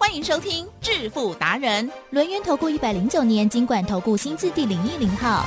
[0.00, 5.44] 欢迎收听致富达人，轮源投顾一百零九年经管投顾新字第零一零号。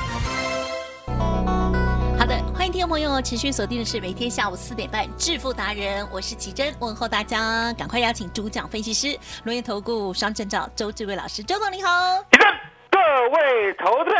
[2.16, 11.90] 好的，欢迎听众朋友持续锁定的是每天下午四点半致富达人，我是奇珍，问候大家，赶快邀请主讲分析师轮源投顾双证照周志伟老师，周总你好，
[12.90, 12.98] 各
[13.32, 14.10] 位投资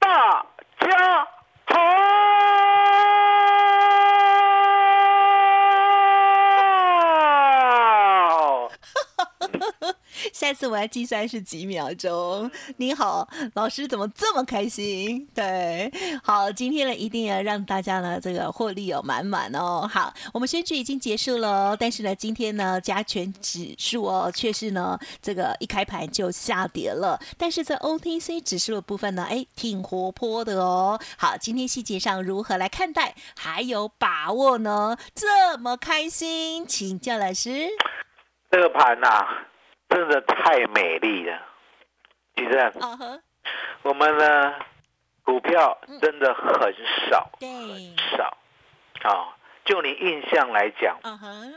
[0.00, 0.44] 大
[0.80, 1.26] 家
[1.66, 3.19] 好。
[10.50, 12.50] 下次我要计算是几秒钟。
[12.78, 15.24] 你好，老师怎么这么开心？
[15.32, 15.88] 对，
[16.24, 19.88] 好，今天呢一定要让大家呢这个获利有满满哦。
[19.88, 27.16] 好，我们选举已经结束了，但是呢今天呢加权指数哦却是呢这个一开盘就下跌了。
[27.38, 31.00] 但是在 OTC 指数的部分呢，哎挺活泼的哦。
[31.16, 33.14] 好，今天细节上如何来看待？
[33.38, 34.96] 还有把握呢？
[35.14, 37.68] 这么开心，请教老师。
[38.50, 39.46] 这个盘呐。
[39.90, 41.38] 真的太美丽了，
[42.36, 42.72] 其实，
[43.82, 44.54] 我们呢
[45.24, 46.74] 股票真的很
[47.10, 48.38] 少，很少，
[49.02, 50.96] 啊，就你印象来讲，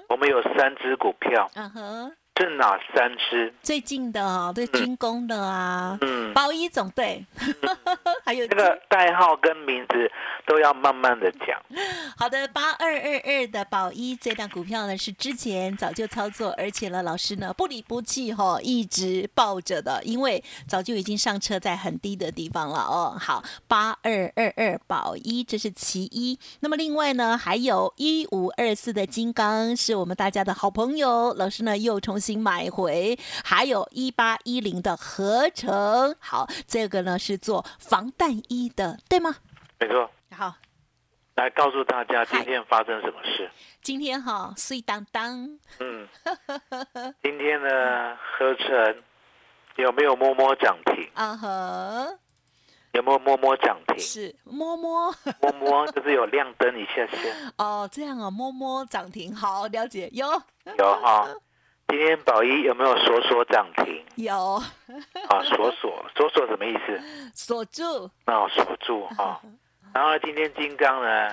[0.09, 1.49] 我们有三只股票。
[2.35, 3.53] 是哪三支？
[3.61, 7.23] 最近的哦，对军工的啊，嗯，包一总队，
[8.25, 10.11] 还有这个代号跟名字
[10.47, 11.61] 都要慢慢的讲。
[12.17, 23.15] 好的，八二二二的宝一这档股票呢，是之前早就操作，而且呢，老师呢不离不弃哈，一直抱着的，因为早就已经上车在很低的地方了哦。
[23.19, 26.39] 好，八二二二宝一，这是其一。
[26.61, 32.19] 那么另外呢，还有一五二四的金刚，是我们大家的好朋友，老师呢又重。
[32.23, 39.35] 新买回，还有一八一零的合成，好，这个呢是做防弹衣的，对吗？
[39.77, 40.09] 没错。
[40.31, 40.55] 好，
[41.35, 43.51] 来告诉大家今天发生什么事。
[43.81, 45.59] 今天哈，碎当当。
[45.81, 46.07] 嗯。
[47.21, 49.03] 今天呢，合成
[49.75, 51.09] 有没有摸摸涨停？
[51.15, 52.19] 啊呵。
[52.93, 53.99] 有没有摸摸涨停？
[53.99, 57.17] 是摸摸摸摸，就是有亮灯一下下。
[57.57, 60.25] 哦，这样啊，摸摸涨停，好了解，有
[60.77, 61.27] 有哈。
[61.87, 64.03] 今天宝一有没有锁锁涨停？
[64.15, 64.35] 有
[65.29, 66.99] 啊，锁锁锁锁什么意思？
[67.33, 69.39] 锁住啊，锁住啊。
[69.93, 71.29] 然后今天金刚呢，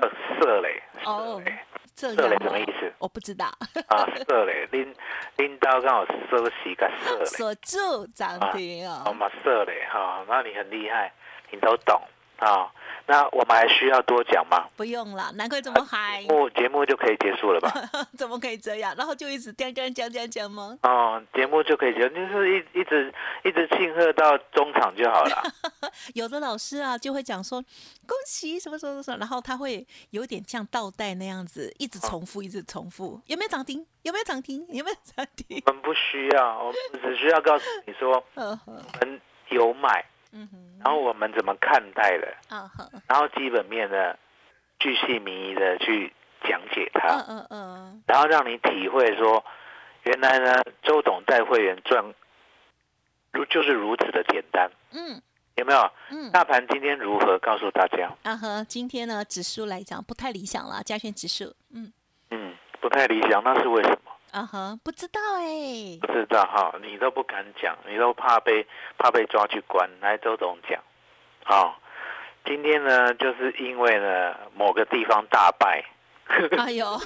[0.00, 0.08] 有
[0.40, 1.58] 射雷，射雷，
[1.94, 2.90] 射雷什么意思？
[2.98, 3.46] 我不知道
[3.88, 4.94] 啊，射雷拎
[5.36, 9.02] 拎刀刚好射死个射雷，锁住涨停哦。
[9.04, 11.12] 好嘛，射雷哈，那你很厉害，
[11.50, 12.00] 你都懂
[12.38, 12.72] 啊。
[13.08, 14.68] 那我们还需要多讲吗？
[14.76, 16.22] 不用了，难怪这么嗨。
[16.28, 17.72] 目节目就可以结束了吧？
[18.18, 18.94] 怎么可以这样？
[18.98, 20.78] 然后就一直讲讲讲讲讲吗？
[20.82, 23.12] 哦，节目就可以结，就是一一直
[23.44, 25.42] 一直庆贺到中场就好了。
[26.12, 27.62] 有的老师啊，就会讲说
[28.06, 33.18] 恭喜什么什么什么，然后他会有点像倒带那样子，一直重复，一直重复。
[33.26, 33.86] 有没有涨停？
[34.02, 34.66] 有没有涨停？
[34.68, 35.62] 有没有涨停？
[35.64, 40.04] 我们不需要，我们只需要告诉你说， 我们有买。
[40.78, 40.82] 嗯。
[40.84, 42.34] 然后我们怎么看待的？
[42.48, 42.70] 啊
[43.06, 44.14] 然后基本面呢，
[44.78, 46.12] 巨细靡遗的去
[46.44, 47.16] 讲解它。
[47.16, 48.02] 嗯嗯嗯。
[48.06, 49.44] 然后让你体会说，
[50.04, 52.14] 原来呢，周董带会员赚，
[53.32, 54.70] 如就是如此的简单。
[54.92, 55.20] 嗯。
[55.56, 55.90] 有没有？
[56.10, 56.30] 嗯。
[56.30, 57.38] 大盘今天如何？
[57.40, 58.10] 告诉大家。
[58.22, 61.52] 啊呵，今天呢，指数来讲不太理想了，加权指数。
[61.74, 61.92] 嗯。
[62.30, 64.07] 嗯，不太理想，那是为什么？
[64.32, 68.66] 啊哈，不知道哎，不知道哈，你都不敢讲，你都怕被
[68.98, 69.88] 怕被抓去关。
[70.00, 70.80] 来，周总讲，
[71.44, 71.78] 好，
[72.44, 75.84] 今天呢，就是因为呢某个地方大败。
[76.58, 76.86] 哎呦，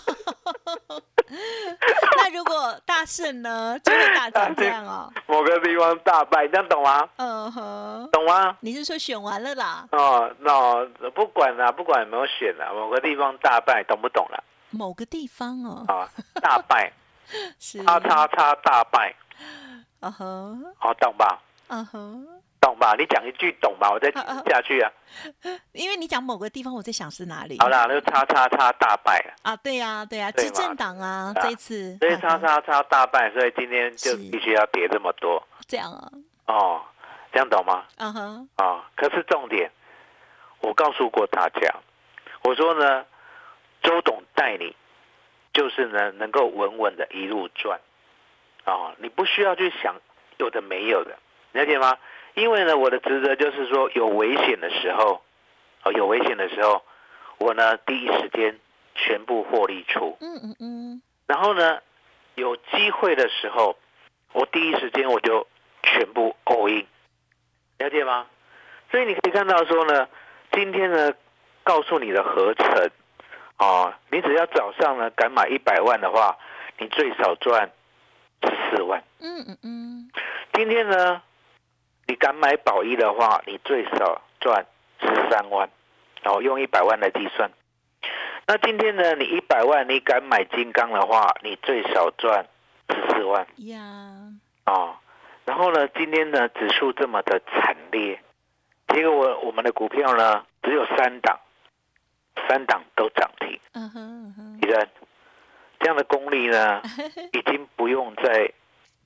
[2.16, 5.12] 那如果大胜呢，就会大成这样哦。
[5.28, 7.08] 某个地方大败，这样懂吗？
[7.18, 8.56] 嗯哼，懂吗？
[8.58, 9.86] 你是说选完了啦？
[9.92, 14.42] 哦，那不管啦，不管有没有选啦，某个地方大败，懂不懂了？
[14.70, 16.08] 某个地方哦，啊，
[16.42, 16.92] 大败。
[17.86, 19.14] 叉叉叉大败，
[20.00, 20.24] 啊哈，
[20.78, 21.40] 好懂吧？
[21.68, 21.98] 啊哈，
[22.60, 22.94] 懂吧？
[22.98, 23.90] 你讲一句懂吧？
[23.90, 24.90] 我再下去啊。
[25.72, 27.58] 因为你讲某个地方，我在想是哪里。
[27.58, 29.56] 好啦，那叉叉叉大败啊！
[29.56, 35.42] 对呀，对呀，执政党啊，这一次所以叉叉叉大败，所以今天就必须要跌这么多。
[35.66, 36.10] 这样啊？
[36.46, 36.82] 哦，
[37.32, 37.84] 这样懂吗？
[37.96, 38.48] 嗯哼。
[38.56, 39.70] 啊，可是重点，
[40.60, 41.74] 我告诉过大家，
[42.44, 43.04] 我说呢，
[43.82, 44.76] 周董带你。
[45.52, 47.80] 就是呢，能够稳稳的一路赚，
[48.64, 49.96] 啊，你不需要去想
[50.38, 51.18] 有的没有的，
[51.52, 51.98] 了解吗？
[52.34, 55.22] 因为呢，我的职责就是说，有危险的时候，
[55.84, 56.82] 哦，有危险的时候，
[57.38, 58.58] 我呢第一时间
[58.94, 60.16] 全部获利出。
[60.20, 61.02] 嗯嗯嗯。
[61.26, 61.80] 然后呢，
[62.34, 63.76] 有机会的时候，
[64.32, 65.46] 我第一时间我就
[65.82, 66.86] 全部 all in，
[67.78, 68.26] 了解吗？
[68.90, 70.08] 所以你可以看到说呢，
[70.52, 71.12] 今天呢，
[71.62, 72.90] 告诉你的合成，
[73.58, 76.36] 哦，你只要早上呢敢买一百万的话，
[76.78, 77.70] 你最少赚
[78.42, 79.02] 十四万。
[79.20, 80.10] 嗯嗯嗯。
[80.52, 81.22] 今天呢？
[82.04, 84.66] 你敢买宝一的话，你最少赚
[85.00, 85.70] 十三万，
[86.22, 87.50] 然后用一百万来计算。
[88.46, 92.44] 那今天呢，你一百万，你敢买金刚的话，你最少赚
[92.90, 93.46] 十四万。
[93.58, 93.78] 呀，
[94.66, 94.96] 哦，
[95.44, 98.20] 然后呢，今天呢，指数这么的惨烈，
[98.88, 101.38] 结果我我们的股票呢，只有三档，
[102.48, 103.58] 三档都涨停。
[103.74, 104.88] 嗯哼，你看
[105.80, 106.80] 这样的功力呢，
[107.32, 108.50] 已经不用再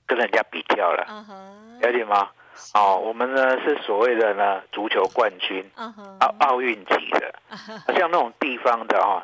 [0.06, 1.06] 跟人家比较了。
[1.08, 2.30] 嗯，了解吗？
[2.74, 7.34] 哦，我们呢是所谓的呢足球冠军，奥奥运级的，
[7.98, 9.22] 像那种地方的哦，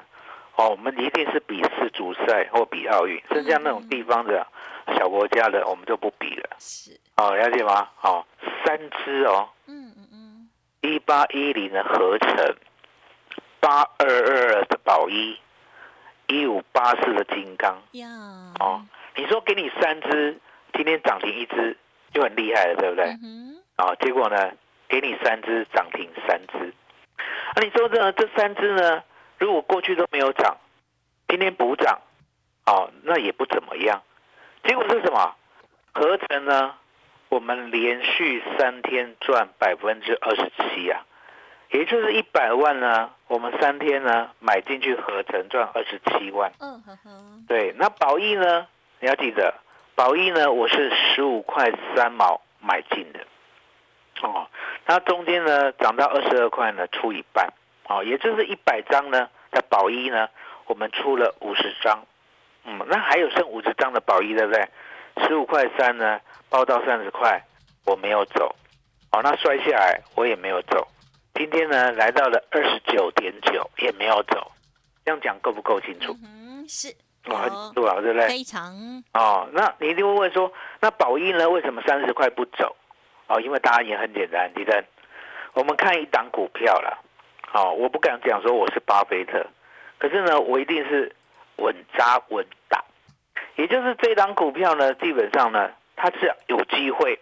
[0.57, 4.47] 哦，我们一定是比世足赛或比奥运，甚至像那种地方的
[4.99, 6.51] 小国家的，我们就不比了。
[6.59, 7.89] 是，哦，了解吗？
[8.03, 8.23] 哦，
[8.67, 10.49] 三支哦，嗯嗯嗯，
[10.83, 12.55] 一八一零的合成，
[13.63, 15.39] 八二二的宝一，
[16.27, 18.09] 一五八四的金刚，呀，
[18.61, 20.39] 哦，你说给你三只，
[20.75, 21.79] 今天涨停一只。
[22.13, 23.07] 就很厉害了，对不对？
[23.77, 24.53] 啊，结果呢，
[24.87, 26.75] 给你三只涨停三只，
[27.57, 29.03] 那你说这这三只呢？
[29.39, 30.59] 如果过去都没有涨，
[31.27, 32.03] 今天补涨，
[32.67, 34.03] 哦，那也不怎么样。
[34.63, 35.35] 结果是什么？
[35.95, 36.75] 合成呢？
[37.31, 41.07] 我们连续三天赚百分之二十七啊，
[41.73, 46.53] 也就是一百万呢，我们三天呢买进去合成赚二十七万。
[46.61, 47.45] 嗯哼哼。
[47.49, 48.67] 对，那宝益呢？
[49.01, 49.53] 你要记得。
[49.95, 53.21] 宝一呢，我是十五块三毛买进的，
[54.23, 54.49] 哦，
[54.87, 57.53] 那中间呢涨到二十二块呢，出一半，
[57.89, 60.29] 哦，也就是一百张呢的宝一呢，
[60.65, 62.03] 我们出了五十张，
[62.65, 64.67] 嗯，那还有剩五十张的宝一，对不对？
[65.27, 66.19] 十五块三呢，
[66.49, 67.43] 报到三十块，
[67.85, 68.57] 我没有走，
[69.11, 70.89] 哦，那摔下来我也没有走，
[71.35, 74.53] 今天呢来到了二十九点九，也没有走，
[75.05, 76.17] 这样讲够不够清楚？
[76.23, 76.95] 嗯，是。
[77.27, 78.01] 哦，对吧？
[78.01, 78.29] 对不对？
[78.29, 78.75] 非常
[79.15, 81.49] 哦，那你一定会问说，那宝一呢？
[81.49, 82.75] 为什么三十块不走？
[83.29, 84.85] 哦，因为答案也很简单，李登。
[85.55, 86.99] 我们看一档股票了，
[87.55, 89.47] 哦，我不敢讲说我是巴菲特，
[89.99, 91.15] 可是呢，我一定是
[91.59, 92.85] 稳扎稳打。
[93.55, 97.21] 也就是这档股票呢，基本上呢，它是有机会，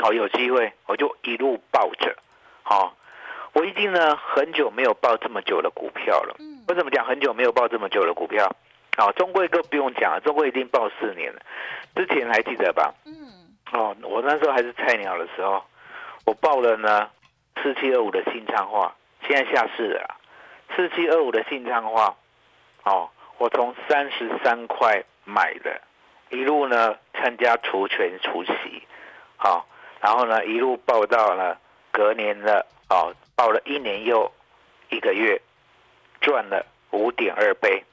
[0.00, 2.14] 哦，有机会，我就一路抱着。
[2.62, 2.94] 好，
[3.52, 6.36] 我已经呢很久没有抱这么久的股票了。
[6.68, 8.50] 我怎么讲很久没有抱这么久的股票？
[8.98, 11.40] 哦，中贵哥不用讲了，中国已经报四年了。
[11.94, 12.94] 之前还记得吧？
[13.04, 13.12] 嗯。
[13.72, 15.62] 哦，我那时候还是菜鸟的时候，
[16.26, 17.08] 我报了呢
[17.62, 18.94] 四七二五的新昌化，
[19.26, 20.16] 现在下市了。
[20.76, 22.14] 四七二五的新昌化，
[22.84, 23.08] 哦，
[23.38, 25.80] 我从三十三块买的，
[26.30, 28.82] 一路呢参加除权除息，
[29.36, 29.66] 好，
[30.00, 31.58] 然后呢一路报到了
[31.90, 34.30] 隔年的，哦，报了一年又
[34.90, 35.40] 一个月，
[36.20, 37.84] 赚了五点二倍。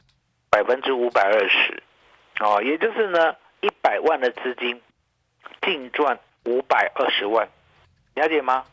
[0.52, 1.84] 百分之五百二十，
[2.40, 4.82] 哦，也就是呢，一百万的资金
[5.62, 7.48] 净赚五百二十万，
[8.16, 8.66] 了解吗？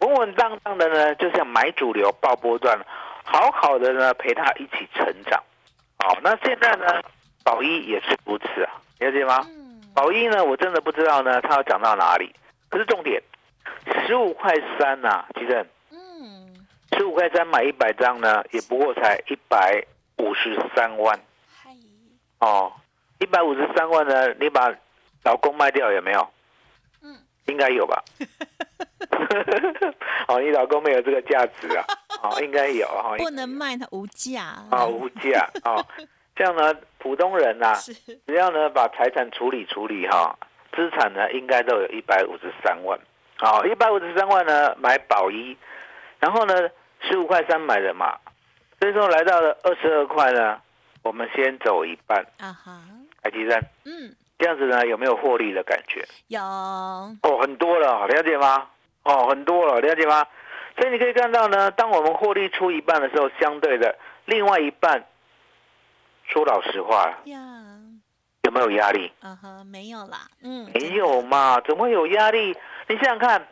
[0.00, 2.78] 稳稳当当的呢，就像买主流爆波段，
[3.24, 5.42] 好好的呢陪他一起成长。
[6.00, 7.02] 哦，那现在呢，
[7.42, 9.38] 宝一也是如此啊，了解吗？
[9.94, 12.34] 宝一呢，我真的不知道呢，它要涨到哪里。
[12.68, 13.22] 可是重点，
[14.06, 15.68] 十五块三呐，其实，嗯，
[16.96, 19.84] 十五块三买一百张呢，也不过才一百。
[20.16, 21.18] 五十三万，
[22.38, 22.72] 哦，
[23.18, 24.32] 一百五十三万呢？
[24.34, 24.72] 你把
[25.24, 26.30] 老公卖掉有没有？
[27.02, 28.00] 嗯，应该有吧。
[30.28, 31.84] 哦，你老公没有这个价值啊？
[32.22, 33.16] 哦， 应该有哈。
[33.18, 34.54] 不能卖，它无价。
[34.70, 35.84] 啊，无价哦。
[36.36, 37.74] 这样呢，普通人呐，
[38.24, 40.38] 只要呢把财产处理处理哈，
[40.76, 42.96] 资产呢应该都有一百五十三万。
[43.38, 45.56] 好，一百五十三万呢买宝一，
[46.20, 46.70] 然后呢
[47.08, 48.16] 十五块三买的嘛。
[48.80, 50.60] 所以说来到了二十二块呢，
[51.02, 52.80] 我们先走一半啊哈，
[53.22, 56.06] 海基山，嗯，这样子呢有没有获利的感觉？
[56.28, 58.66] 有哦，很多了，了解吗？
[59.04, 60.26] 哦，很多了，了解吗？
[60.76, 65.06] 所以你可以看到呢，当我们获利出一半的时候，相对的另外一半，
[66.26, 67.38] 说老实话，呀，
[68.42, 69.12] 有没有压力？
[69.20, 72.56] 啊哈，没有啦，嗯，没有嘛，怎么会有压力？
[72.88, 73.46] 你想想看，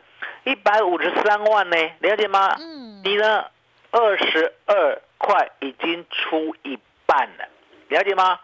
[0.45, 2.55] 一百五十三万呢，了解吗？
[2.59, 3.45] 嗯，你呢，
[3.91, 5.01] 二十二。
[5.25, 7.47] 块已经出一半了，
[7.87, 8.37] 了解吗？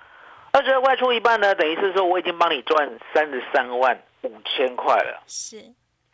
[0.54, 5.22] 二十二块出一半呢，等于是说我已经帮你赚三十三万五千块了。
[5.28, 5.58] 是，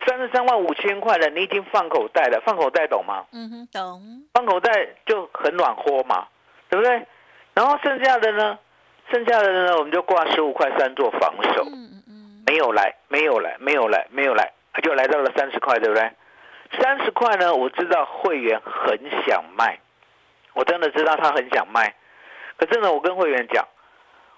[0.08, 3.25] 三十三万五千块了，你已经放口袋了，放口袋懂吗？
[3.32, 4.01] 嗯哼，懂。
[4.34, 6.27] 放口袋就很暖和嘛，
[6.68, 7.06] 对不对？
[7.54, 8.58] 然后剩下的呢，
[9.12, 11.63] 剩下的呢，我们就挂十五块三做防守。
[11.65, 12.44] 嗯嗯嗯。
[12.48, 14.51] 没有来，没有来，没有来，没有来，
[14.82, 16.12] 就来到了三十块，对不对？
[16.79, 19.79] 三十块呢，我知道会员很想卖，
[20.53, 21.96] 我真的知道他很想卖。
[22.58, 23.67] 可是呢，我跟会员讲，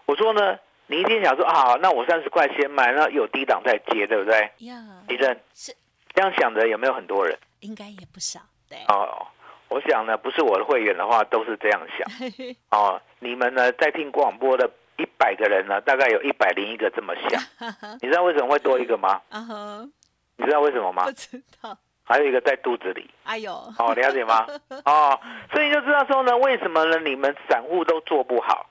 [0.05, 0.57] 我说呢。
[0.89, 4.49] 你一定想说啊，那我三十块先买，那有低档再接，对不对？
[4.59, 4.77] 呀，
[5.09, 5.75] 李正是
[6.13, 7.37] 这样想的，有没有很多人？
[7.59, 8.39] 应该也不少，
[8.69, 8.77] 对。
[8.87, 9.27] 哦，
[9.67, 12.07] 我想呢，不是我的会员的话，都是这样想。
[12.71, 17.41] 哦，你们呢，在听广播的一百个人呢，大概有一百零一个这么想。
[18.01, 19.19] 你知道为什么会多一个吗？
[20.37, 21.03] 你知道为什么吗？
[21.05, 21.77] 不知道。
[22.03, 23.09] 还有一个在肚子里。
[23.23, 24.45] 哎呦，哦，了解吗？
[24.85, 25.19] 哦，
[25.51, 26.97] 所以就知道说呢，为什么呢？
[26.99, 28.65] 你们散户都做不好。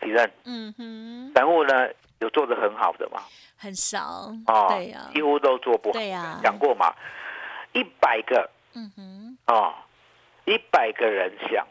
[0.00, 1.86] 提任，嗯哼，散户呢
[2.20, 3.20] 有做的很好的吗？
[3.58, 5.92] 很少哦，对呀，几乎都做不好。
[5.92, 6.92] 对呀，讲过嘛，
[7.74, 9.74] 一百个，嗯哼，哦，
[10.46, 11.66] 一百个人想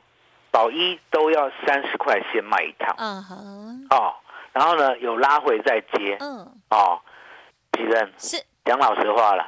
[0.52, 4.14] 保一都要三十块先卖一趟，嗯哼，哦，
[4.54, 6.38] 然后呢有拉回再接，嗯，
[6.70, 7.02] 哦，
[7.72, 8.38] 提任是
[8.70, 9.44] 讲老实话了，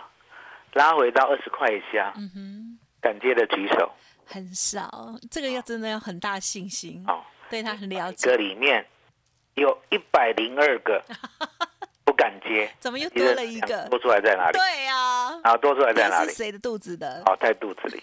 [0.74, 3.92] 拉回到二十块以下，嗯哼，敢接的举手，
[4.26, 7.22] 很少，这个要真的要很大信心哦。
[7.48, 8.28] 对他很了解。
[8.28, 8.84] 这里面
[9.54, 11.00] 有一百零二个
[12.04, 13.88] 不敢接，怎么又多了一个？
[13.90, 14.58] 多出来在哪里？
[14.58, 16.30] 对呀，啊，多出来在哪里？
[16.30, 17.22] 是谁的肚子的？
[17.28, 18.02] 哦，在肚子里。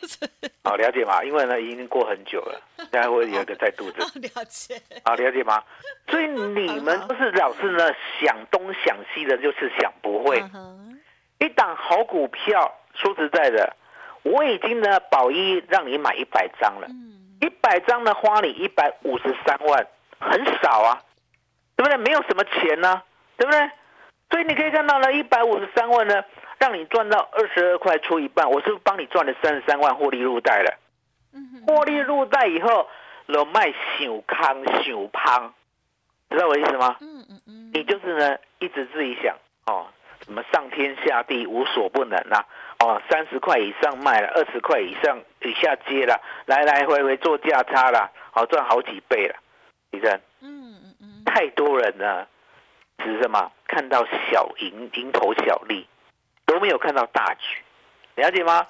[0.62, 1.24] 好， 了解吗？
[1.24, 3.98] 因为呢，已经过很久了，现在会有一个在肚子。
[4.20, 4.80] 了解。
[5.04, 5.60] 好，了解吗？
[6.08, 10.40] 所以你们都是老是呢想东想西的，就是想不会。
[11.38, 13.76] 一档好股票，说实在的，
[14.22, 16.88] 我已经呢保一让你买一百张了。
[17.40, 19.86] 一百张呢，花你一百五十三万，
[20.18, 21.02] 很少啊，
[21.76, 21.96] 对不对？
[21.96, 23.02] 没有什么钱呢，
[23.36, 23.70] 对不对？
[24.30, 26.24] 所以你可以看到呢，一百五十三万呢，
[26.58, 30.76] 让你赚到二十二块出一半，我是不是帮你赚了三十三万获利入袋了？
[31.66, 32.88] 获利入袋以后，
[33.26, 35.54] 老卖小康小胖，
[36.30, 36.96] 知道我意思吗？
[37.00, 39.86] 嗯嗯嗯，你就是呢，一直自己想哦，
[40.28, 42.44] 什么上天下地无所不能啊。
[42.80, 49.34] 哦，三十块以上卖了，二十块以上以下接了，来来回回做价差了，好赚好几倍了，
[49.90, 50.12] 李正。
[50.42, 51.24] 嗯嗯嗯。
[51.24, 52.26] 太多人呢，
[52.98, 55.88] 只是什么看到小赢蝇头小利，
[56.46, 57.62] 都没有看到大局，
[58.18, 58.66] 了解吗？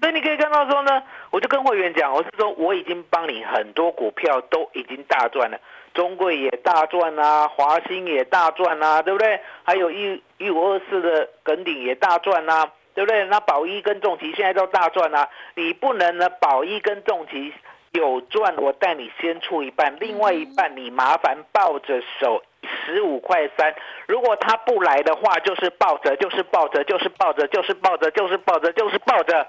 [0.00, 5.60] 所以你可以看到说呢，我就跟会员讲，我是说我已经帮你很多股票都已经大赚了，
[5.94, 9.40] 中贵也大赚啊，华兴也大赚啊，对不对？
[9.62, 12.72] 还有一一五二四的耿鼎也大赚啊。
[12.96, 13.26] 对不对？
[13.26, 15.28] 那宝一跟重旗现在都大赚啊！
[15.54, 17.52] 你不能呢，宝一跟重旗
[17.92, 23.74] 有赚，我带你先出一半，另外一半你麻烦抱着手十五块三。
[24.06, 29.46] 如果他不来的话，就是抱着，就是抱着，就是抱着，就是抱着，就是抱着，就是抱着。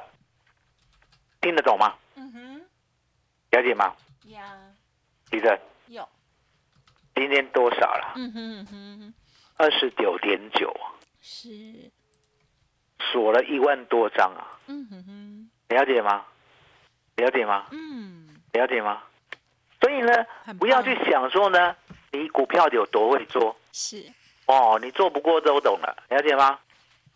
[1.42, 1.96] 听得懂吗？
[2.16, 2.62] 嗯哼。
[3.52, 3.94] 了解吗？
[4.26, 4.42] 呀。
[5.32, 5.58] 李正。
[5.88, 6.08] 有。
[7.16, 8.14] 今天多少了？
[8.16, 9.14] 嗯哼哼。
[9.58, 10.76] 二十九点九。
[11.22, 11.92] 是。
[13.12, 16.26] 锁了一万多张啊，嗯哼哼，了解吗？
[17.16, 17.68] 了解吗？
[17.72, 19.04] 嗯，了解吗？
[19.80, 20.26] 所以呢，
[20.60, 21.76] 不要去想说呢，
[22.18, 24.04] 你股票有多会做，是
[24.48, 26.58] 哦，你做不过周董了，了解吗？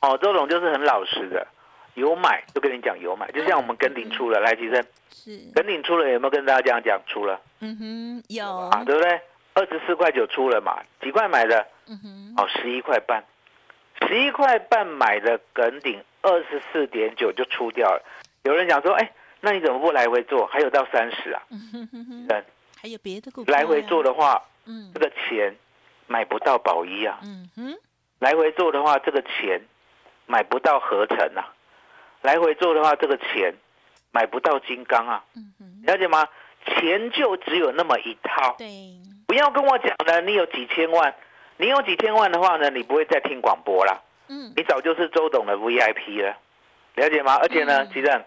[0.01, 1.47] 哦，周董就是很老实的，
[1.95, 7.39] 有买就跟你讲有买，就像我们跟顶出了，来，其生是跟顶出了，有没有跟大家这样讲出了？
[7.59, 9.21] 嗯哼，有啊，对不对？
[9.53, 11.65] 二十四块九出了嘛，几块买的？
[11.87, 13.23] 嗯哼，哦，十一块半。
[14.07, 18.03] 十一块半买的梗顶，二十四点九就出掉了。
[18.43, 20.47] 有人讲说：“哎，那你怎么不来回做？
[20.47, 22.43] 还有到三十啊？”嗯哼哼哼，
[22.81, 25.55] 还有别的股来回做的话，嗯，这个钱
[26.07, 27.19] 买不到宝一啊。
[27.23, 27.77] 嗯哼，
[28.19, 29.61] 来回做的话，这个钱
[30.25, 31.53] 买不到合成啊。
[32.21, 33.53] 来回做的话，这个钱
[34.11, 35.23] 买不到金刚啊。
[35.35, 36.27] 嗯哼，了解吗？
[36.65, 38.55] 钱就只有那么一套。
[38.57, 38.95] 对，
[39.27, 41.15] 不要跟我讲呢，你有几千万。
[41.57, 42.69] 你有几千万的话呢？
[42.71, 44.03] 你不会再听广播了。
[44.27, 46.35] 嗯，你早就是周董的 VIP 了，
[46.95, 47.35] 了解吗？
[47.41, 48.23] 而且呢，其正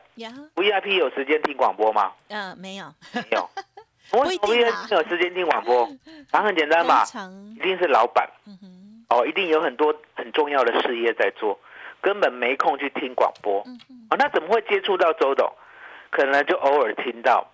[0.54, 2.12] ，VIP 有时间听广播吗？
[2.28, 3.48] 嗯，没有，没有。
[4.14, 5.88] 我 VIP 有时间听广播，
[6.30, 7.04] 答案很简单嘛，
[7.56, 8.28] 一定是老板。
[9.08, 11.58] 哦，一定有很多很重要的事业在做，
[12.00, 13.60] 根本没空去听广播。
[14.10, 15.52] 哦，那怎么会接触到周董？
[16.10, 17.50] 可能就偶尔听到，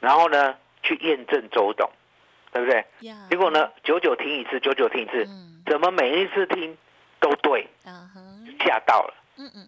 [0.00, 1.90] 然后呢，去验证周董。
[2.50, 2.82] 对不对？
[3.28, 3.70] 结果呢？
[3.84, 5.28] 久久听一次，久久听一次，
[5.66, 6.74] 怎么每一次听
[7.20, 7.68] 都对？
[8.64, 9.14] 吓到了，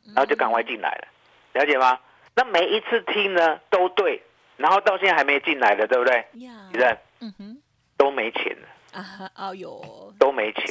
[0.07, 1.07] 然后就赶快进来了，
[1.53, 1.99] 了解吗？
[2.35, 4.23] 那每一次听呢都对，
[4.61, 6.25] 然后到现在还没进来的，对不对？
[6.33, 6.99] 你认？
[7.21, 7.63] 嗯哼，
[7.97, 9.31] 都没钱了啊！
[9.37, 10.67] 哦哟，都没钱，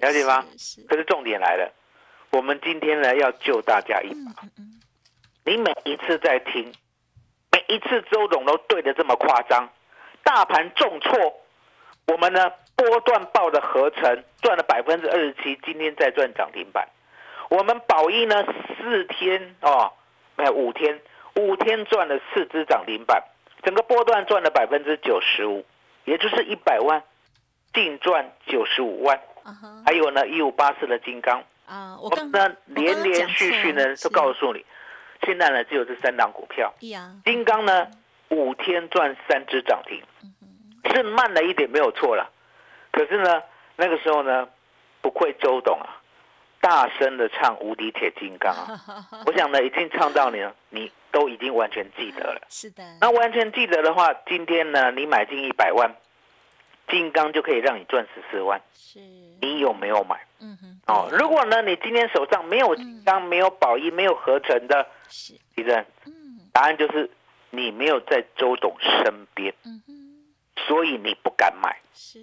[0.00, 0.44] 了解吗？
[0.88, 1.72] 可是重点来了，
[2.30, 4.32] 我们今天呢要救大家一把。
[5.44, 6.72] 你每一次在听，
[7.50, 9.68] 每一次周董都对的这么夸张，
[10.22, 11.40] 大盘重挫，
[12.06, 16.88] 我们呢波段报的合成赚了百分之二十七，今天再赚涨停板。
[17.48, 18.44] 我们宝一呢
[18.78, 19.92] 四天哦，
[20.36, 21.00] 没有五天，
[21.36, 23.22] 五天赚了四只涨停板，
[23.62, 25.64] 整个波段赚了百分之九十五，
[26.04, 27.02] 也就是一百万，
[27.72, 29.20] 净赚九十五万。
[29.84, 31.42] 还有呢，一五八四的金刚。
[31.66, 34.64] 啊，我们呢连连续续呢都告诉你，
[35.22, 36.72] 现在呢只有这三档股票。
[37.24, 37.88] 金刚呢
[38.28, 40.02] 五天赚三只涨停，
[40.92, 42.30] 是慢了一点没有错了，
[42.90, 43.42] 可是呢
[43.76, 44.48] 那个时候呢
[45.00, 46.02] 不愧周董啊，
[46.60, 48.78] 大声的唱无敌铁金刚啊，
[49.24, 52.40] 我想呢已经唱到你了，你都已经完全记得了。
[52.48, 55.94] 是的，那完全记得的话，今天呢你买进一百万。
[56.88, 58.98] 金刚就可以让你赚十四万，是，
[59.40, 60.20] 你有没有买？
[60.40, 67.08] 嗯哼，哦，如果呢，你今天手上没有金刚、没有宝一、没有合成的，是，李正，嗯，答案就是
[67.48, 69.94] 你没有在周董身边，嗯哼，
[70.66, 72.18] 所以你不敢买，是。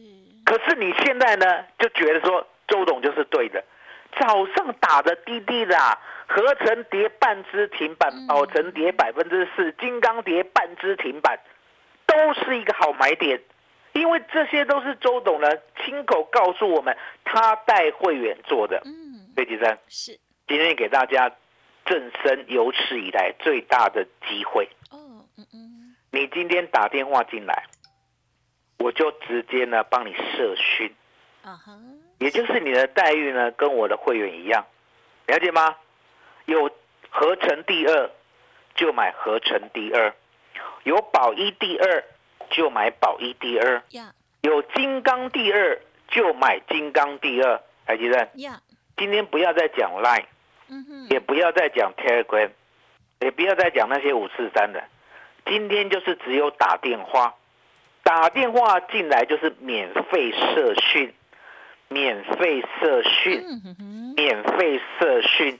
[0.46, 3.63] 可是你现在呢，就觉得说周董就是对的，
[4.19, 5.75] 早上打的滴滴的，
[6.30, 11.40] 合成跌半只停板，宝成跌百分之四，金刚跌半只停板，
[12.06, 13.42] 都是一个好买点。
[13.94, 15.50] 因为这些都是周董呢
[15.84, 16.96] 亲口告诉我们，
[17.26, 18.80] 他带会员做的。
[18.86, 21.32] 嗯，飞机生是今天给大家
[21.84, 24.70] 正身有史以来最大的机会。
[24.92, 27.66] 哦，嗯嗯，你今天打电话进来，
[28.78, 30.94] 我就直接呢帮你设训。
[31.42, 31.74] 啊哈，
[32.20, 34.64] 也就是你的待遇呢跟我的会员一样，
[35.26, 35.76] 了解吗？
[36.50, 36.70] 有
[37.10, 38.10] 合成第二
[38.75, 40.13] 就买合成第二，
[40.84, 42.03] 有保一第二。
[42.51, 43.84] 就买宝一第二，
[44.41, 48.27] 有金刚第二就买金刚第二，还记得？
[48.98, 50.25] 今天不要再讲 Line，
[51.12, 52.50] 也不要再讲 Telegram，
[53.20, 54.84] 也不要再讲那些五四三的，
[55.46, 57.36] 今天就是只有打电话，
[58.02, 61.13] 打电话进来就是免费社训，
[61.88, 63.43] 免费社训，
[64.15, 65.60] 免费社训，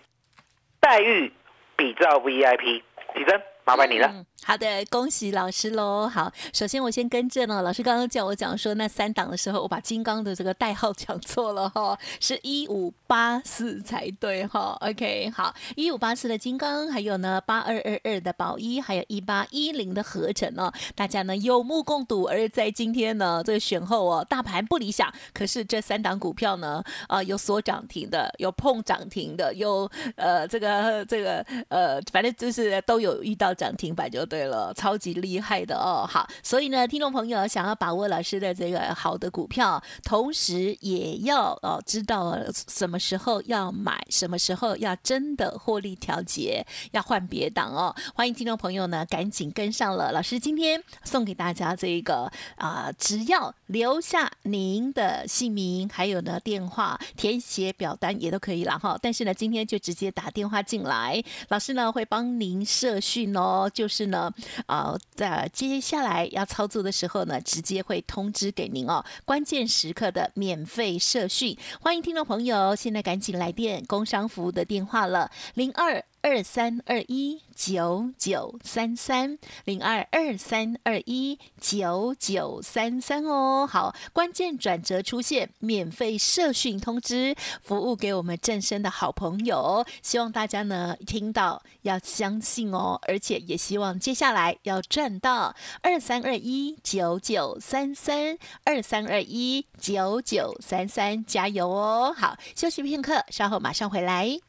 [0.80, 1.32] 待遇
[1.76, 2.82] 比照 VIP，
[3.14, 3.42] 提升。
[3.70, 4.12] 麻烦你了。
[4.42, 6.08] 好的，恭喜老师喽。
[6.08, 14.76] 好，首先我先更正了，老师刚刚叫我讲说那三档的时候，我把金刚的这个代号讲错了哈， 是一五八四才对哈。
[14.82, 22.24] OK，好，一五八四的金刚，还有呢八二二二的宝一，还有一八一零的合成哦，大家呢有目共睹。
[22.24, 33.54] 而在今天呢，这个选后哦，大盘不理想，可是这三档股票呢，啊，有锁涨停的，有碰涨停的，有呃这个这个呃，反正就是都有遇到。
[33.60, 36.08] 涨停板就对了，超级厉害的哦。
[36.10, 42.38] 好，所以呢，听众朋友想要把握老师的这个好的股票，同时也要哦知道
[42.70, 47.94] 什么时候要买，什么时候要真的获利调节，要换别档哦。
[48.16, 50.14] 欢迎听众朋友呢，赶紧跟上了。
[50.14, 58.98] 老师今天送给大家这个啊，只要留下您的姓名，还有呢电话，填写表单也都可以了哈。
[59.02, 63.49] 但是呢，今天就直接打电话进来，老师呢会帮您设讯哦。
[63.50, 64.32] 哦，就是呢，
[64.68, 69.04] 啊，在接下来要操作的时候呢，直接会通知给您哦。
[69.26, 76.04] 关键时刻的免费社训，欢迎听众朋友，现在赶紧来电工商服务的电话了，零二。
[76.22, 102.14] 二三二一九九三三零二二三二一九九三三哦，好，关键转折出现，免费社训通知，服务给我们正身的好朋友，希望大家呢听到要相信哦，而且也希望接下来要赚到二三二一九九三三二三二一九九三三，加油哦！
[102.16, 104.49] 好，休息片刻，稍后马上回来。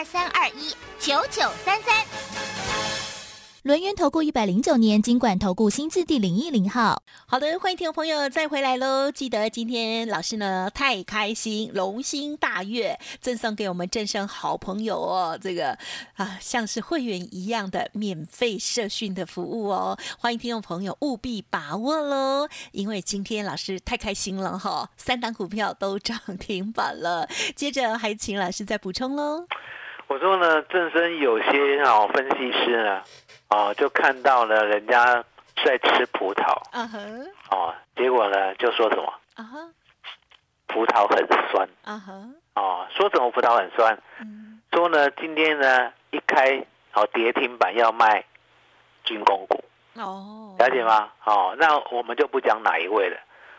[0.00, 1.94] 二三二一九九三三。
[3.64, 9.12] 轮源投顾一百零九年金管投顾新字第零一零号，好的，欢迎听众朋友再回来喽！
[9.12, 15.76] 记得今天老师呢太开心，龙心大悦，赠送给我们正生好朋友哦，这个
[16.14, 22.48] 啊像是会员一样的免费社训的服务哦，欢迎听众朋友务必把握喽！
[22.72, 29.44] 因为今天老师太开心了哈，三档股票都涨停板了，接着还请老师再补充喽。
[30.10, 33.00] 我说呢，正生有些哦分析师呢。
[33.48, 35.24] 哦，就看到了人家
[35.64, 39.04] 在吃葡萄，嗯哼，哦，结果呢就说什么，
[39.36, 39.58] 啊哈，
[40.66, 48.24] 葡萄很酸，啊哼，哦，说什么葡萄很酸，嗯，说呢今天呢一开哦跌停板要卖
[49.04, 49.62] 军工股，
[49.94, 51.12] 哦，了解吗？
[51.24, 53.16] 哦，那我们就不讲哪一位了，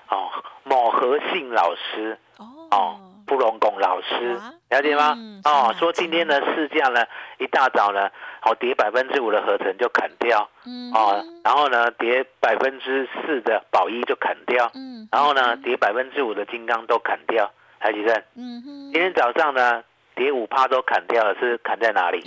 [0.09, 0.29] 哦，
[0.63, 2.99] 某和信老师，哦。
[3.31, 4.33] 布隆拱老师，
[4.69, 5.17] 了解吗？
[5.45, 7.01] 哦，说今天的市价呢，
[7.39, 10.41] 一大早呢，好跌百分之五的合成就砍掉，
[10.93, 14.69] 哦，然后呢跌百分之四的宝一就砍掉，
[15.09, 19.81] 然后呢跌百分之五的金刚都砍掉，海吉生，今天早上呢
[20.13, 22.21] 跌五趴都砍掉了，是砍在哪里？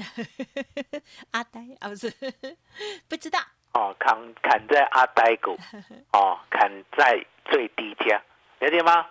[1.33, 2.11] 阿呆啊，不是，
[3.11, 3.39] 不知道。
[3.75, 5.55] 哦，砍砍在阿呆股，
[6.15, 8.23] 哦，砍在最低价，
[8.61, 9.05] 了解吗？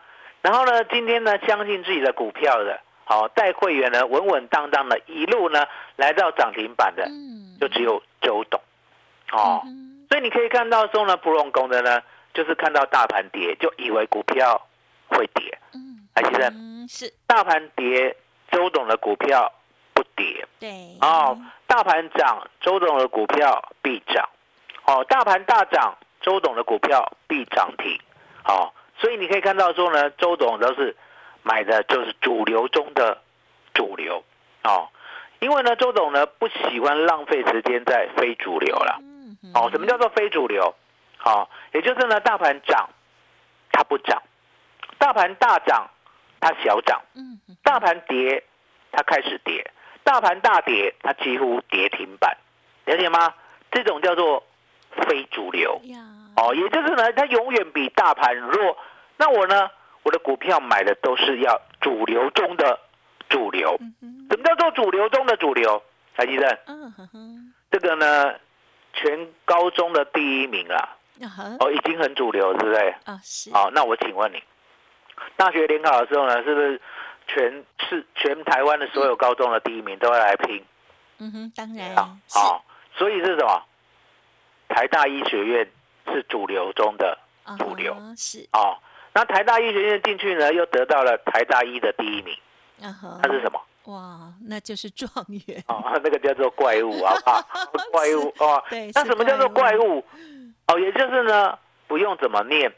[0.44, 7.08] 然后呢，今天呢，相信自己的股票的，好带会员呢，稳稳当当的一路呢，来到涨停板的，
[7.62, 8.60] 就只有周董，
[9.32, 9.64] 哦，
[10.10, 12.02] 所以你可以看到说呢，不用功的呢，
[12.34, 14.62] 就是看到大盘跌，就以为股票
[15.08, 16.52] 会跌，嗯，还记得？
[16.90, 17.14] 是。
[17.26, 18.14] 大盘跌，
[18.52, 19.50] 周董的股票
[19.94, 24.28] 不跌，对，哦，大盘涨，周董的股票必涨，
[24.84, 27.98] 哦，大盘大涨，周董的股票必涨停，
[28.44, 28.70] 哦。
[29.04, 30.96] 所以你可以看到说呢，周董都是
[31.42, 33.18] 买的就是主流中的
[33.74, 34.24] 主流
[34.64, 34.88] 哦，
[35.40, 39.02] 因为呢，周董呢不喜欢浪费时间在非主流了。
[39.54, 40.74] 哦，什么叫做非主流？
[41.26, 42.90] 哦，也就是呢，大盘涨
[43.74, 44.24] 它不涨，
[44.98, 45.90] 大盘大涨
[46.40, 47.02] 它小涨，
[47.62, 48.42] 大盘跌
[48.94, 49.70] 它开始跌，
[50.06, 52.38] 大盘大跌它几乎跌停板，
[52.86, 53.34] 了解吗？
[53.70, 54.42] 这种叫做
[55.06, 55.82] 非主流。
[56.38, 58.78] 哦，也就是呢，它永远比大盘弱。
[59.18, 59.70] 那我呢？
[60.06, 62.78] 我的股票买的都是要主流中的
[63.30, 63.78] 主流。
[64.30, 65.82] 什么叫做主流中的主流？
[66.14, 66.60] 台积电。
[67.72, 68.36] 这个呢，
[68.92, 70.98] 全高中的第一名啦。
[71.62, 72.90] 哦，已经很主流，是不对？
[73.06, 73.50] 啊，是。
[73.54, 74.44] 好，那我请问你，
[75.38, 76.82] 大学联考的时候呢，是不是
[77.28, 80.66] 全是全台湾的所有高中的第一名都要来拼？
[81.20, 81.96] 嗯哼，当然。
[81.96, 82.66] 好，
[82.98, 83.64] 所以是什么？
[84.68, 85.72] 台大医学院
[86.08, 87.18] 是主流中的
[87.58, 87.96] 主流。
[88.18, 88.50] 是。
[88.52, 88.78] 哦。
[89.14, 92.36] 那台大医学院进去呢，又得到了台大医的第一名，
[92.80, 93.62] 那是什么？
[93.86, 95.10] 哇，那就是状
[95.46, 97.14] 元哦，那个叫做怪物啊，
[97.92, 98.64] 怪物哦。
[98.94, 100.04] 那什么叫做怪物？
[100.68, 102.72] 哦，也就是呢，不用怎么念，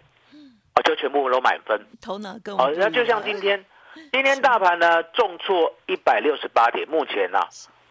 [0.73, 2.73] 哦，就全部都满分，头脑跟哦。
[2.75, 3.63] 那就像今天，
[4.11, 7.39] 今天大盘呢重挫一百六十八点，目前呢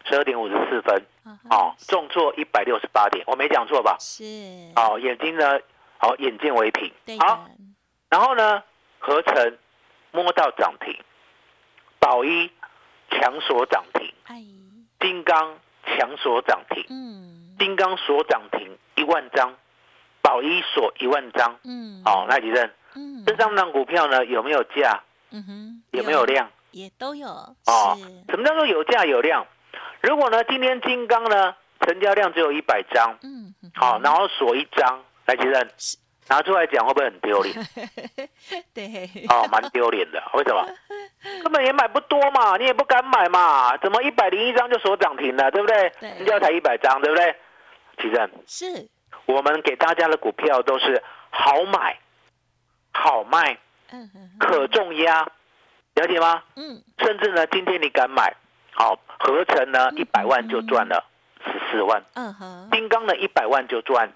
[0.03, 1.01] 十二点五十四分，
[1.49, 3.95] 哦，重挫一百六十八点，我没讲错吧？
[3.97, 4.23] 是。
[4.75, 5.57] 哦，眼睛呢，
[5.97, 7.47] 好，眼见为凭，好。
[8.09, 8.63] 然后呢，
[8.99, 9.57] 合成
[10.11, 10.95] 摸到涨停，
[11.99, 12.49] 宝一
[13.09, 14.13] 强锁涨停，
[14.99, 19.53] 金刚强锁涨停，嗯，金刚锁涨停一万张，
[20.21, 25.03] 宝一锁一万张，嗯，好，那几阵，嗯，这三档股票呢有没有价？
[25.31, 26.49] 嗯哼，有没有量？
[26.71, 27.27] 也都有。
[27.27, 27.97] 哦，
[28.29, 29.45] 什么叫做有价有量？
[30.01, 35.69] 如果呢今天金刚呢成交量只有一百张，嗯，好，然后锁一张，来几阵？
[36.27, 37.55] 拿出来讲会不会很丢脸？
[38.73, 40.21] 对，哦，蛮丢脸的。
[40.33, 40.65] 为什么？
[41.43, 43.77] 根本也买不多嘛，你也不敢买嘛。
[43.77, 45.91] 怎么一百零一张就锁涨停了，对不对？
[45.99, 47.35] 人家才一百张，对不对？
[47.97, 48.87] 其实是
[49.25, 51.99] 我们给大家的股票都是好买、
[52.91, 53.57] 好卖、
[54.39, 55.27] 可重压，
[55.95, 56.43] 了解吗？
[56.55, 56.81] 嗯。
[56.97, 58.35] 甚至呢，今天你敢买，
[58.71, 61.05] 好合成呢一百万就赚了
[61.45, 62.03] 十四万。
[62.15, 62.69] 嗯哼。
[62.71, 64.11] 金刚呢一百万就赚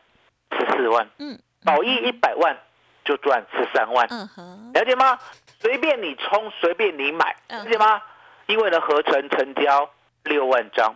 [0.51, 1.07] 十四万。
[1.19, 1.39] 嗯。
[1.65, 2.57] 保益一百万
[3.03, 5.17] 就赚十三万，了解吗？
[5.59, 8.01] 随便你冲，随便你买，了解吗？
[8.47, 9.89] 因为呢，合成成交
[10.23, 10.95] 六万张，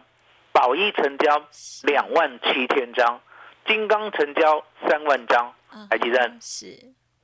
[0.52, 1.42] 保益成交
[1.84, 3.20] 两万七千张，
[3.66, 5.54] 金刚成交三万张，
[5.90, 6.32] 还记得？
[6.40, 6.80] 是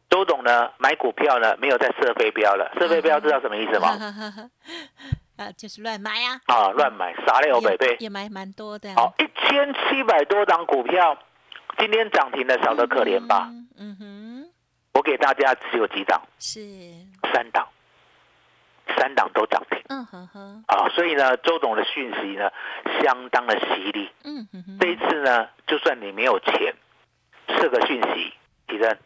[0.10, 0.72] 周董呢？
[0.78, 2.72] 买股票呢，没有在设飞镖了。
[2.80, 3.90] 设飞镖知道什么意思吗？
[5.38, 6.42] 啊，就是乱买呀！
[6.48, 8.94] 啊，乱买，傻了北北也买蛮多的。
[8.96, 11.18] 好，一千七百多张股票。
[11.80, 13.50] 今天涨停的少得可怜吧？
[13.78, 14.52] 嗯哼，
[14.94, 16.60] 我给大家只有几档，是
[17.34, 17.68] 三档，
[18.98, 19.82] 三档都涨停。
[19.88, 20.64] 嗯哼哼。
[20.68, 22.52] 啊，所以呢，周董的讯息呢，
[23.02, 24.12] 相当的犀利。
[24.26, 24.78] 嗯哼哼。
[24.80, 26.76] 这一次呢，就算你没有钱，
[27.48, 28.34] 设个讯息，
[28.68, 28.98] 提珍。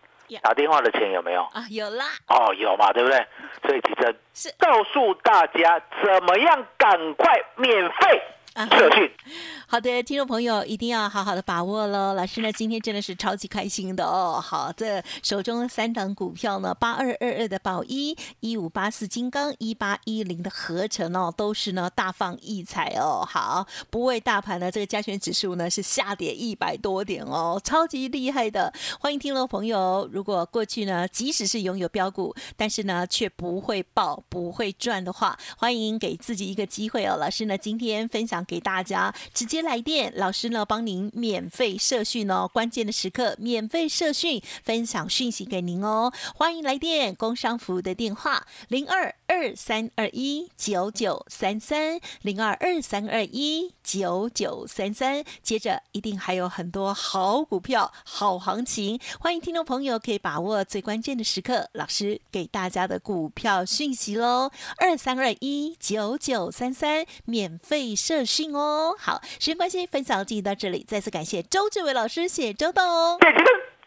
[0.42, 1.64] 打电话的钱有没有啊？
[1.70, 2.06] 有啦。
[2.28, 3.24] 哦，有嘛，对不对？
[3.62, 8.22] 所以提珍是告诉大家怎么样赶快免费。
[8.56, 9.10] 社训，
[9.66, 12.14] 好的，听众朋友一定要好好的把握喽。
[12.14, 14.40] 老师呢，今天真的是超级开心的哦。
[14.40, 23.28] 好，这手中三档股票呢，八二二二的宝一，一五八四金刚，一八一零的合成哦，都是呢大放异彩哦。
[23.28, 28.72] 好，不为大盘呢这个加权指数呢是下跌一百多点哦，超级厉害的。
[29.00, 37.18] 欢迎听众朋友，如果过去呢，即使是拥有标股，但是呢却不会爆、不会赚的话，欢迎给自己一个机会哦。
[37.20, 38.43] 老师呢，今天分享。
[38.46, 68.24] 给大家直接来电，老师呢帮您免费设讯哦，关键的时刻免费设讯，分享讯息给您哦，欢迎来电，工商服务的电话零二二三二一九九三三零二二三二一九九三三，接着一定还有很多好股票、好行情，欢迎听众朋友可以把握最关键的时刻，老师给大家的股票讯息喽，二三二一九九三三免费设。
[68.24, 70.84] 讯哦，好，时间关系，分享就到这里。
[70.88, 72.84] 再次感谢周志伟老师，谢周董，
[73.20, 73.38] 谢谢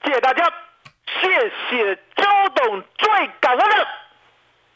[0.05, 0.45] 谢谢大家，
[1.07, 1.29] 谢
[1.71, 3.09] 谢周董，最
[3.41, 4.06] 感恩的